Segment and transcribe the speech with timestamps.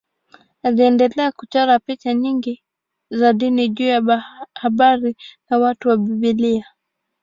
[0.63, 2.63] Aliendelea kuchora picha nyingi
[3.09, 5.15] za dini juu ya habari
[5.49, 6.65] na watu wa Biblia.